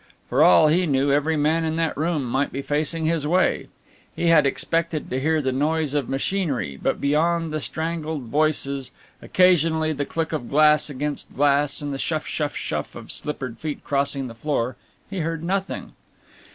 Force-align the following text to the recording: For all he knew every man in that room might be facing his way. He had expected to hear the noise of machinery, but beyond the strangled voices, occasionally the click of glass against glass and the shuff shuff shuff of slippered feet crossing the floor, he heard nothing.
For 0.29 0.41
all 0.41 0.67
he 0.67 0.87
knew 0.87 1.11
every 1.11 1.37
man 1.37 1.63
in 1.63 1.75
that 1.75 1.95
room 1.95 2.23
might 2.25 2.51
be 2.51 2.63
facing 2.63 3.05
his 3.05 3.27
way. 3.27 3.67
He 4.15 4.29
had 4.29 4.47
expected 4.47 5.11
to 5.11 5.19
hear 5.19 5.43
the 5.43 5.51
noise 5.51 5.93
of 5.93 6.09
machinery, 6.09 6.75
but 6.75 6.99
beyond 6.99 7.53
the 7.53 7.59
strangled 7.61 8.23
voices, 8.23 8.89
occasionally 9.21 9.93
the 9.93 10.05
click 10.07 10.31
of 10.33 10.49
glass 10.49 10.89
against 10.89 11.31
glass 11.35 11.83
and 11.83 11.93
the 11.93 11.99
shuff 11.99 12.25
shuff 12.25 12.55
shuff 12.55 12.95
of 12.95 13.11
slippered 13.11 13.59
feet 13.59 13.83
crossing 13.83 14.25
the 14.25 14.33
floor, 14.33 14.75
he 15.07 15.19
heard 15.19 15.43
nothing. 15.43 15.93